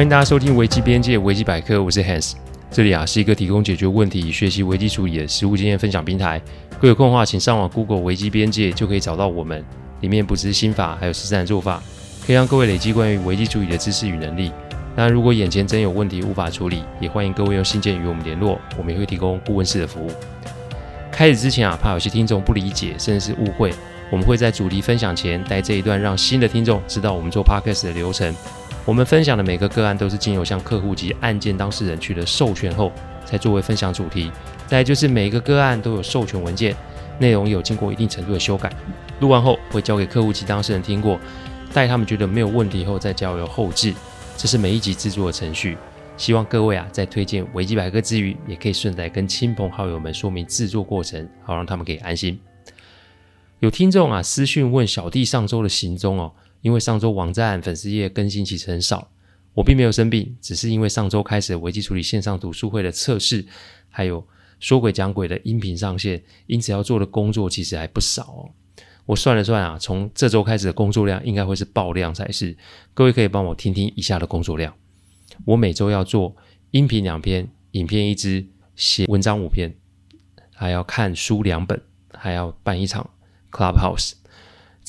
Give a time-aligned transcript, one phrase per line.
[0.00, 2.32] 欢迎大家收听危机边界危机百科，我是 Hans。
[2.70, 6.40] 这里啊是一个提供解决问题、学习危机处理的实务经验分享平台。
[6.80, 9.62] 各位有空的话，请上网 Google 危机边界，就可以找到我们。
[10.00, 11.82] 里面不只是心法，还有实战做法，
[12.26, 14.50] 可以让各位累积关于危机处理的知识与能力。
[14.96, 20.10] 当然，如果眼前真有问题无法处理，也欢迎各位用信件与我们联络，我们也会提供顾问式的服务。
[21.12, 23.70] 开始之前啊，怕有些听众不理解，甚至是误会，
[24.10, 28.34] 我们会在主题分享前带这一段，让新的听众知道我们做 Podcast 的流程。
[28.90, 32.90] 我们分享的每个个案都是经由向客户及案件当事人取得授权后，
[33.24, 34.32] 才作为分享主题。
[34.66, 36.74] 再就是每个个案都有授权文件，
[37.20, 38.68] 内容有经过一定程度的修改。
[39.20, 41.20] 录完后会交给客户及当事人听过，
[41.72, 43.94] 待他们觉得没有问题后再交由后置。
[44.36, 45.78] 这是每一集制作的程序。
[46.16, 52.40] 希望各位啊，在推荐维基百科之余，也可以顺带跟亲朋好友们说明制作过程，好让他们可以安心。
[53.60, 56.32] 有听众啊私讯问小弟上周的行踪哦。
[56.62, 59.10] 因为上周网站粉丝页更新其实很少，
[59.54, 63.44] 我并没有生病，只是因为上周开始危机处理线上读书会的测试，
[63.88, 64.26] 还有
[64.58, 68.52] 说鬼讲鬼的音频上线，因此要做的工作其实还不少。
[69.06, 72.56] 我算了算啊，从这周开始的工作量应该会是爆量才是。
[72.94, 74.72] 各位可以帮我听听以下的工作量：
[75.46, 76.36] 我每周要做
[76.70, 79.74] 音频两篇，影片一支，写文章五篇，
[80.54, 81.82] 还要看书两本，
[82.12, 83.10] 还要办一场
[83.50, 84.12] Clubhouse。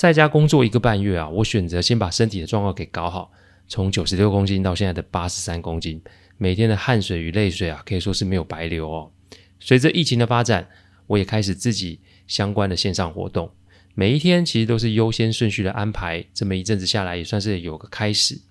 [0.02, 3.32] 在家工作一个半月啊，我选择先把身体的状况给搞好，
[3.68, 6.02] 从九十六公斤到现在的八十三公斤，
[6.40, 9.12] 每天的汗水与泪水啊，可以说是没有白流哦。
[9.60, 10.68] 随着疫情的发展，
[11.06, 13.52] 我也开始自己相关的线上活动，
[13.94, 16.26] 每一天其实都是优先顺序的安排。
[16.34, 18.42] 这么一阵子下来，也算是有个开始。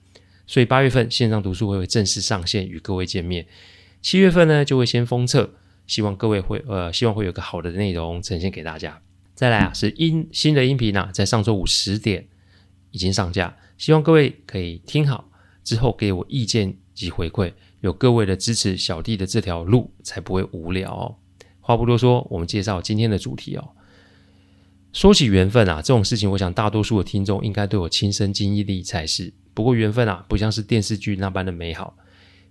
[0.46, 3.44] 所以八月份线上读书会会正式上线与各位见面，
[4.00, 5.50] 七月份呢就会先封测，
[5.88, 9.02] 希望各位会呃，希望会有个好的内容呈现给大家。
[9.40, 12.28] 再来啊，是音新的音频啊，在上周五十点
[12.90, 15.30] 已经上架，希望各位可以听好
[15.64, 21.16] 之后给我意见及回馈，有各位的支持，小弟的这条路才不会无聊哦。
[21.58, 23.70] 话不多说，我们介绍今天的主题哦。
[24.92, 29.32] 说起缘分啊，这种事情，我想大多数的听众应该都有亲身经历才是。
[29.54, 31.96] 不过缘分啊，不像是电视剧那般的美好，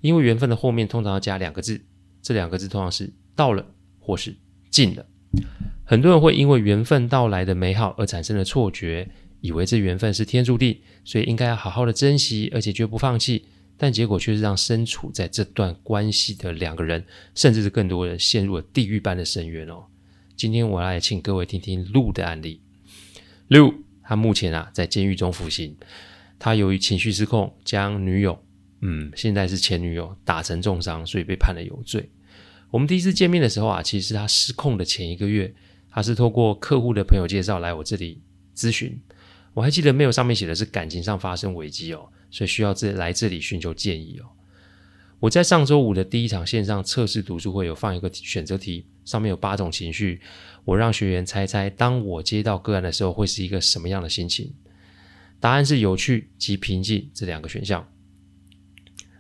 [0.02, 1.80] 因为缘分的后面通常要加两个字，
[2.24, 3.64] 这两个字通常是到了
[4.00, 4.36] 或是
[4.72, 5.06] 尽了。
[5.90, 9.10] 很多人会因为缘分到来的美好而产生了错觉，
[9.42, 13.46] 以为这缘分是天注定，所以应该要好好的珍惜，而且绝不放弃。
[13.76, 19.86] 但结果却是让身处在这段关系的两个人，甚至是更多人陷入了地狱般的深渊哦。
[20.36, 22.62] 今天我来请各位听听路的案例。
[23.48, 23.74] 陆
[24.04, 25.76] 他目前啊在监狱中服刑，
[26.38, 28.40] 他由于情绪失控，将女友，
[28.82, 32.12] 嗯，现在是前女友打成重伤，所以被判了有罪。
[32.70, 35.52] 我们第一次见面的时候啊，其实是他失控的前一个月。
[35.92, 38.22] 他是透过客户的朋友介绍来我这里
[38.56, 39.00] 咨询，
[39.54, 44.26] 我还记得没有上面写的是感情上发生危机哦，所以需要这来这里寻求建议哦。
[45.20, 50.22] 我在上周五的第一场线上测试读书会有放一个选择题，上面有八种情绪，
[50.64, 54.54] 我让学员猜猜，当我接到个案的时候会是一个什么样的心情？
[55.40, 57.88] 答案是有趣及平静这两个选项。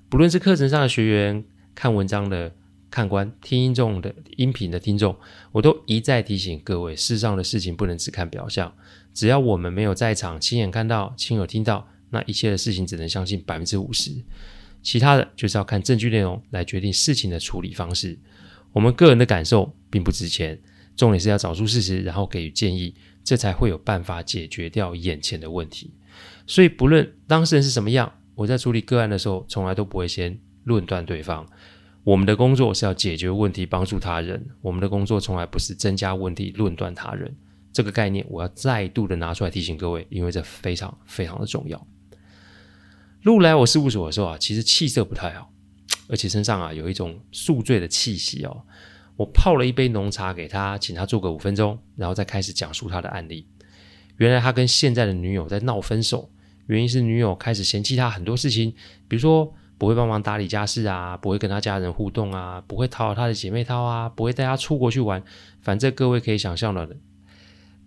[0.07, 1.43] 不论是课程上的学员，
[1.73, 2.55] 看文章的。
[2.89, 5.15] 看官、听众的音频的听众，
[5.51, 8.73] 我都一再提醒各位：世上的事情不能只看表象。
[9.13, 14.11] 只要我们没有在场，亲眼看到、亲耳听到，那一切的事情只能相信百分之五十。
[14.81, 18.17] 其他的就是要看证据内容来决定事情的处理方式。
[18.71, 20.59] 我们个人的感受并不值钱，
[20.95, 25.91] 重点是要找出事实，然后给予建议，这才会有办法解决掉眼前的问题。
[26.47, 31.45] 所以，不论当事人是什么样，我在处理个案的时候，从来都不会先论断对方。
[32.09, 34.43] 我们的工作是要解决问题，帮助他人。
[34.61, 37.35] 我们的工作从来不是增加问题，论断他人。
[37.71, 41.85] 这个概念，我要再度的拿出来提醒各位，因为这非常非常的重要。
[43.21, 45.53] 路来我事务所的时候啊，其实气色不太好，
[46.07, 48.63] 而且身上啊有一种宿醉的气息哦。
[49.15, 53.45] 我泡了一杯浓茶给他，请他坐个五分钟，然后再开始讲述他的案例。
[54.17, 56.31] 原来他跟现在的女友在闹分手，
[56.65, 58.73] 原因是女友开始嫌弃他很多事情，
[59.07, 59.53] 比如说。
[59.79, 65.23] 不会帮忙打理家事啊，不会跟他家人互动啊，不会讨好他的姐妹淘啊，不会带他出国去玩。
[65.61, 66.97] 反正各位可以想象的，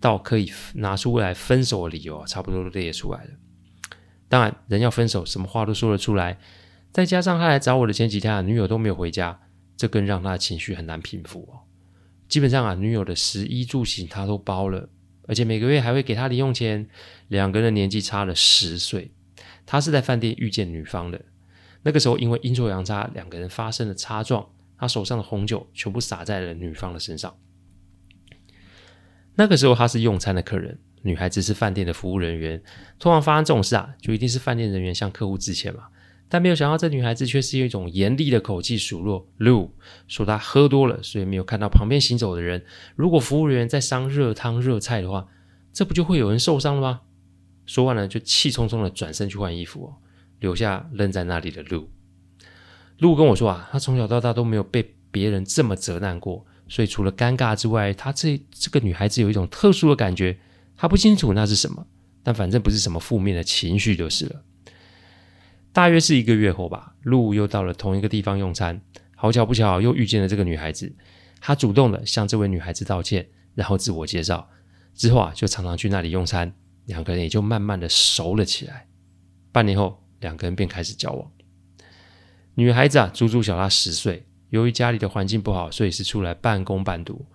[0.01, 3.29] 到可以拿出来分手的理由，差不多都列出来了。
[4.27, 6.39] 当然，人要分手，什么话都说得出来。
[6.91, 9.39] 再加上他来找我的前几天啊，女友都没有回家，
[9.77, 11.61] 这更让他的情绪很难平复哦。
[12.27, 14.89] 基本上啊，女友的食衣住行他都包了，
[15.27, 16.87] 而且每个月还会给他零用钱。
[17.27, 19.11] 两个人年纪差了十岁，
[19.65, 21.21] 他是在饭店遇见女方的。
[21.83, 24.47] 那个时候，因为阴错阳差，两个人发生了擦撞，
[24.77, 27.35] 他手上的红酒全部洒在了女方的身上。
[29.35, 32.61] 那个时候他是用餐的客人，女孩子是饭店的服务人员。
[32.99, 35.87] 通常发生这种事啊，就一定是饭店人员向客户致歉嘛。
[36.29, 39.69] 但没有想到这女孩子却是用一种严厉的口气数落 Lu，，
[40.07, 42.63] 说她喝多了，所以没有看到旁边行走的人。
[42.95, 45.27] 如果服务人员在上热汤热菜的话，
[45.71, 47.01] 这不就会有人受伤了吗？
[47.65, 49.89] 说完了，就气冲冲的转身去换衣服哦，
[50.43, 51.89] 留下愣在那里的路。
[52.99, 60.37] 陆跟我说啊，他从小到大都没有被别人这么责难过，所以除了尴尬之外，他这这个女孩子有一种特殊的感觉，
[60.75, 61.87] 他不清楚那是什么，
[62.23, 64.43] 但反正不是什么负面的情绪就是了。
[65.71, 68.81] 大约是一个月后吧，路又到了同一个地方用餐，
[69.15, 70.93] 好巧不巧又遇见了这个女孩子，
[71.39, 74.49] 他主动的向这位女孩子道歉，然后自我介绍，
[74.93, 76.53] 之后啊就常常去那里用餐。
[76.85, 78.87] 两个人也就慢慢的熟了起来。
[79.53, 81.31] 半年后，两个人便开始交往。
[82.55, 84.25] 女孩子啊，足足小他十岁。
[84.49, 87.25] 由于家里的环境不好，所以是出来半工半读。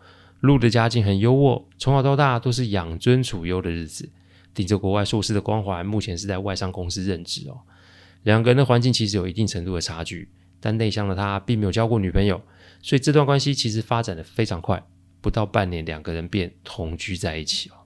[0.40, 4.08] 陆的家境很优渥，从小到大都是养尊处优的日子，
[4.55, 7.58] 顶着国外硕士的光环，目前是在外商公司任职哦。
[8.23, 10.31] 两个人的环境其实有一定程度的差距，
[10.61, 12.40] 但内向的他并没有交过女朋友，
[12.81, 14.81] 所以这段关系其实发展的非常快，
[15.20, 17.77] 不到半年，两个人便同居在一起哦。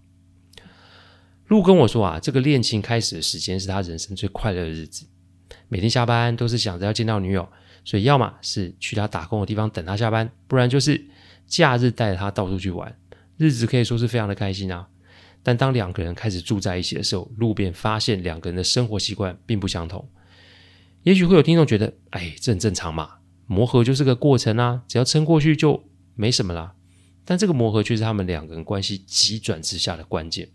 [1.52, 5.04] 路跟我说啊，这个恋情开始的时间是他人生最快乐的日子。
[5.69, 7.46] 每天下班都是想着要见到女友，
[7.84, 11.04] 所以要么是去他打工的地方等他下班，不然就是
[11.46, 12.96] 假日带着他到处去玩，
[13.37, 14.88] 日子可以说是非常的开心啊。
[15.43, 20.08] 但当两个人开始住在一起的时候，路便发现两个人的生活习惯并不相同。
[21.02, 25.84] 也许会有听众觉得，哎，这很正常嘛，磨合就是个过程啊，只要撑过去就
[26.14, 26.72] 没什么啦。
[27.26, 30.49] 但这个磨合却是他们两个人关系急转直下的关键。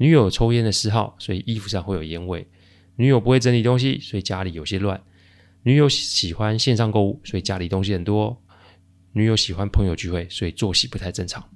[0.00, 2.46] 女友抽烟的嗜好，所以衣服上会有烟味；
[2.96, 4.98] 女友不会整理东西，所以家里有些乱；
[5.64, 8.34] 女友喜欢线上购物，所以家里东西很多；
[9.12, 11.50] 女友喜欢朋友聚会，所以作息不太正常。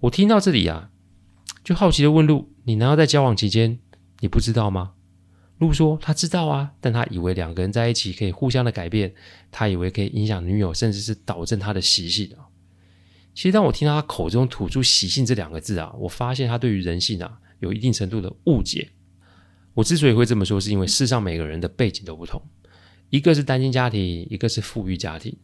[0.00, 0.90] 我听到这里啊，
[1.62, 3.78] 就好奇的问路：“你难道在交往期间
[4.20, 4.92] 你不知道吗？”
[5.60, 9.12] 路说：“他知道啊，但他以为两个人在一起可以互相的改变，
[9.50, 12.34] 他以为可以影响女友，甚至是导正他的习性。
[13.34, 18.90] 其实当我听到他口中吐出‘习性’这两个字啊，我发现他对于人性啊。”有一定程度的误解。
[19.72, 22.42] 我之所以会这么说，是因为世上每个人的背景都不同，
[23.08, 25.34] 一个是单亲家庭，一个是富裕家庭。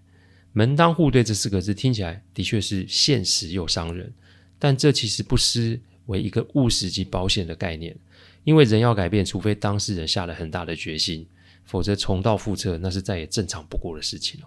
[0.52, 4.12] 门当户对这四个字听起来的确是现实又伤人，
[4.58, 7.96] 但这其实不失为一个务实及保险的概念。
[8.42, 11.26] 因为人要改变，除非当事人下了很大的决心，
[11.64, 14.46] 否则重蹈覆辙，那是再也正常不过的事情哦。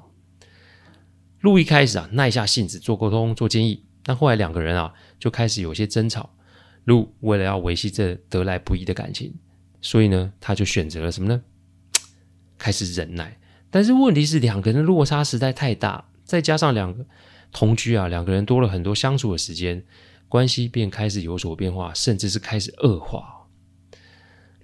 [1.42, 6.34] 路一开始啊，耐下性子做沟通、做建议，但后来两个人啊，就开始有些争吵。
[6.86, 9.34] 路为了要维系这得来不易的感情，
[9.82, 11.42] 所以呢，他就选择了什么呢？
[12.58, 13.38] 开始忍耐。
[13.70, 17.06] 但是问题是，两个人的落差实在太大，再加上两个
[17.52, 19.84] 同居啊，两个人多了很多相处的时间，
[20.28, 23.48] 关系便开始有所变化，甚至是开始恶化。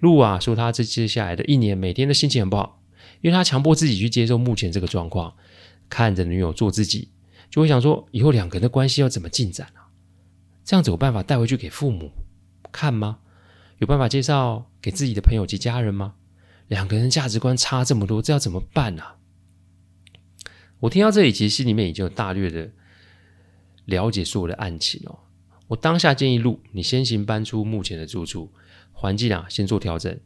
[0.00, 2.82] 路啊，说他这接下来的一年，每天的心情很不好，
[3.20, 5.34] 因为他强迫自己去接受目前这个状况，
[5.88, 7.08] 看着女友做自己，
[7.48, 9.85] 就会想说，以后两个人的关系要怎么进展啊？
[10.66, 12.10] 这样子有办法带回去给父母
[12.72, 13.20] 看吗？
[13.78, 16.16] 有办法介绍给自己的朋友及家人吗？
[16.66, 19.16] 两个人价值观差这么多，这要怎么办啊？
[20.80, 22.72] 我听到这里，其实心里面已经有大略的
[23.84, 25.20] 了解所有的案情哦。
[25.68, 28.52] 我当下建议路，你先行搬出目前的住处，
[28.92, 30.18] 环境啊，先做调整。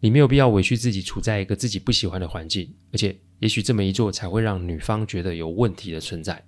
[0.00, 6.44] 你没有必要委屈自己处在一个自己不喜欢的环境，而且也许这么一做，才会让女方觉得有问题的存在。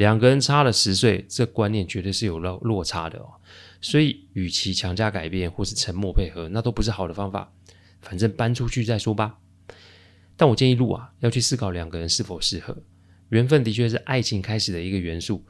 [0.00, 3.32] 两个人差了十岁，这观念绝对是有落落差的哦。
[3.82, 7.52] 所以，与其强加改变或是沉默配合，那都不是好的方法。
[8.00, 9.36] 反正搬出去再说吧。
[10.38, 12.74] 但我建议路啊，要去思考两个人是否适合。
[13.28, 15.44] 缘分的确是爱情开始的一个元素，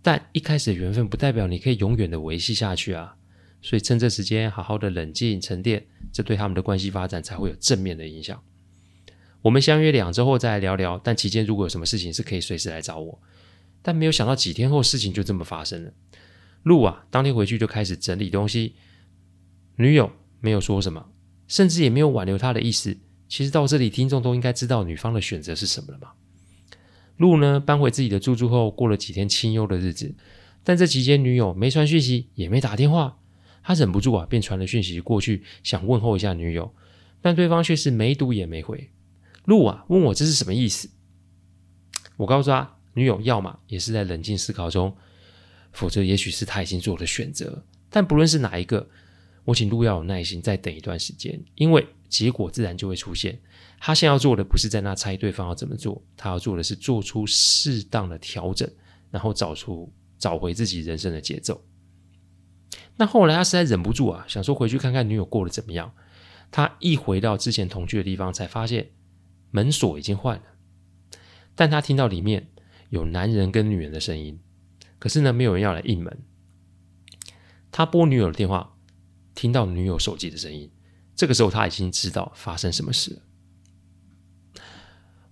[0.00, 3.16] 但一开始的缘分不代表你可以永远的维系下去啊。
[3.60, 8.42] 所以，趁这时间好好的冷静沉淀，这对他们的关系发展才会有正面的影响。
[9.42, 13.20] 我们相约两周后再来聊聊，但期间如果有什么事情，是可以随时来找我。
[13.82, 15.92] 但没有想到几天后事情就这么发生了。
[16.62, 18.74] 陆啊，当天回去就开始整理东西，
[19.76, 21.10] 女友没有说什么，
[21.48, 22.98] 甚至也没有挽留他的意思。
[23.28, 26.14] 其实到这里，听众都应该知道女方的选择是什么了吧？
[27.16, 30.14] 陆呢，搬回自己的住处后，过了几天清幽的日子。
[30.62, 33.18] 但这期间，女友没传讯息，也没打电话，
[33.62, 36.74] 他忍不住啊，便传了讯息过去，想问候一下女友，
[37.22, 38.90] 但对方却是没读也没回。
[39.46, 40.90] 陆啊，问我这是什么意思？
[42.18, 42.79] 我告诉他。
[42.94, 44.96] 女友要么也是在冷静思考中，
[45.72, 47.64] 否则也许是他已经做了选择。
[47.88, 48.88] 但不论是哪一个，
[49.44, 53.40] 我请陆要有耐心，再等一段时间，因为结果自然就会出现。
[53.78, 58.70] 他现在要做的不是在那猜对方要怎么做，他要做的是做出适当的调整，
[59.10, 61.64] 然后找出找回自己人生的节奏。
[62.96, 65.92] 那后来他实在忍不住啊，想说回去看看女友过得怎么样。
[66.50, 68.90] 他一回到之前同居的地方，才发现
[69.50, 70.42] 门锁已经换了，
[71.54, 72.48] 但他听到里面
[72.90, 74.38] 有男人跟女人的声音，
[74.98, 76.18] 可是呢，没有人要来应门。
[77.72, 78.76] 他拨女友的电话，
[79.34, 80.70] 听到女友手机的声音，
[81.16, 83.22] 这个时候他已经知道发生什么事了。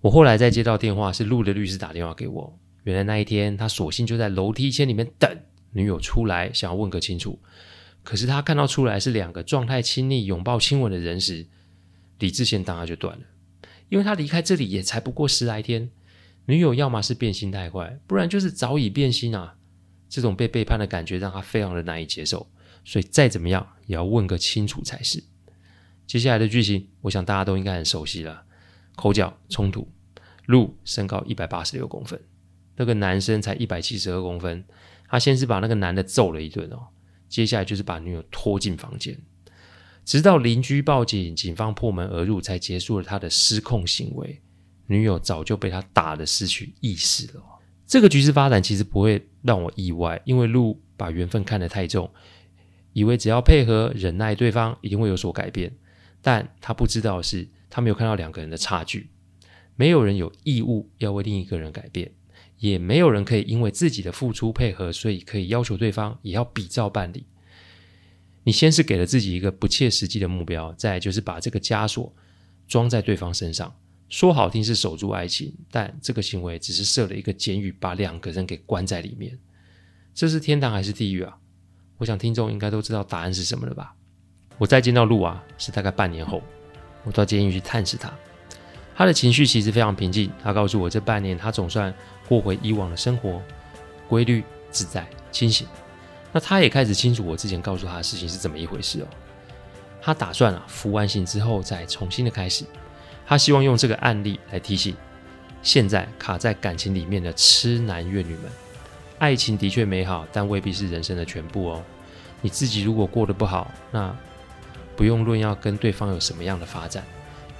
[0.01, 2.59] 我后来再接到电话，是陆的律师打电话给我。
[2.83, 5.29] 原来那一天，他索性就在楼梯间里面等
[5.73, 7.37] 女友出来，想要问个清楚。
[8.01, 11.45] 可是他看到出来是两个状态亲密、拥抱亲吻的人时，
[12.19, 13.25] 理智线当然就断了。
[13.89, 15.91] 因为他离开这里也才不过十来天，
[16.49, 19.55] 女友要么是变心太快，不然就是早已变心啊。
[20.09, 22.49] 这种被背叛的感觉让他非常的难以接受，
[22.83, 25.23] 所以再怎么样也要问个清楚才是。
[26.07, 28.45] 接下来的剧情，我想大家都应该很熟悉了。
[28.95, 29.87] 口角冲突，
[30.47, 32.19] 陆身高一百八十六公分，
[32.77, 34.65] 那个男生才一百七十二公分。
[35.07, 36.87] 他先是把那个男的揍了一顿哦，
[37.27, 39.15] 接下来就是把女友拖进房间，
[40.03, 44.41] 直到邻居报警，警方破门而入，才结束了他的失控行为。
[44.89, 47.43] 女友早就被他打得失去意识了。
[47.85, 52.09] 这个局势发展其实不会让我意外，因为路把缘分看得太重，
[52.93, 55.71] 以为只要配合忍耐对方，一定会有所改变。
[56.21, 59.09] 但他不知道的是，他没有看到两个人的差距。
[59.75, 62.11] 没有人有义务要为另一个人改变，
[62.57, 67.25] 也没有人可以因为自己的付出配合，所以可以要求对方也要比照办理。
[68.43, 72.13] 你先是给了自己一个不切实际的目标，再就是把这个枷锁
[72.67, 73.73] 装在对方身上。
[74.09, 79.37] 说好听是守住爱情，但这个行为只是设了一个监狱，把两个人给关在里面。
[80.15, 81.37] 这是天堂还是地狱啊？
[81.97, 83.93] 我想听众应该都知道答案是什么了吧？
[84.57, 86.41] 我再见到陆啊，是大概半年后，
[87.03, 88.11] 我到监狱去探视他。
[88.95, 90.29] 他的情绪其实非常平静。
[90.43, 91.93] 他告诉我，这半年他总算
[92.27, 93.41] 过回以往的生活，
[94.09, 95.67] 规律、自在、清醒。
[96.33, 99.07] 那他也开始清楚我之前告诉他的事情是怎么一回事哦。
[100.01, 102.65] 他打算啊，服完刑之后再重新的开始。
[103.29, 104.95] 他希望用这个案例来提醒
[105.61, 108.49] 现在卡在感情里面的痴男怨女们：
[109.19, 111.83] 爱情的确美好，但未必是人生的全部哦。
[112.41, 114.15] 你自己如果过得不好，那
[114.95, 117.03] 不用论要跟对方有什么样的发展，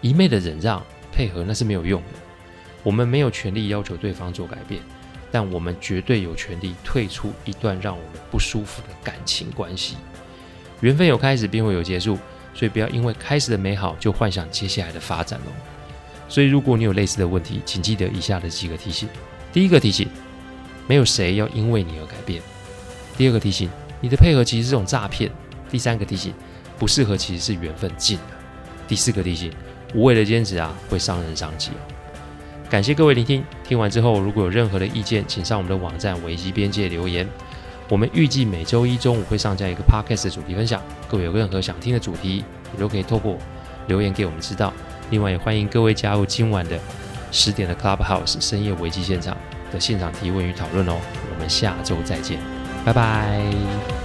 [0.01, 2.17] 一昧的忍让配合那是没有用的。
[2.81, 4.81] 我们没有权利要求对方做改变，
[5.31, 9.97] 但我们绝对有权利退出一段让我们不舒服的感情关系。
[10.81, 12.17] 缘分有开始，便会有结束，
[12.59, 15.51] 所以不要因为开始的美好就幻想接下来的发展哦。
[16.27, 19.07] 所以，如果你有类似的问题，请记得以下的几个提醒：
[19.53, 20.09] 第一个提醒，
[20.85, 22.41] 没有谁要因为你而改变；
[23.17, 23.69] 第二个提醒，
[24.01, 25.29] 你的配合其实是种诈骗；
[25.71, 26.33] 第三个提醒。
[26.77, 28.23] 不适合其实是缘分尽了。
[28.87, 29.51] 第四个提醒：
[29.93, 31.71] 无谓的坚持啊，会伤人伤己。
[32.69, 37.27] 感谢各位聆听，听完之后如果有任何的意见，请上我们的网站危机边界留言。
[37.89, 42.43] 我们预计每周一中午会上架一个 podcast 的主题分享，各位有任何想听的主题，
[42.73, 43.35] 也都可以透过
[43.87, 44.71] 留言给我们知道。
[45.09, 46.79] 另外也欢迎各位加入今晚的
[47.31, 49.35] 十点的 Clubhouse 深夜危机现场
[49.73, 50.93] 的现场提问与讨论哦。
[51.33, 52.39] 我们下周再见，
[52.85, 53.98] 拜拜。